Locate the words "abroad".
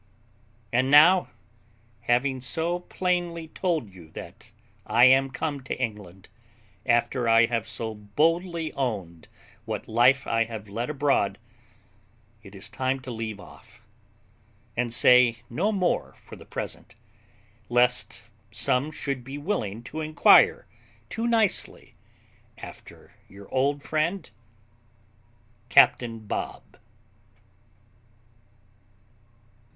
10.89-11.37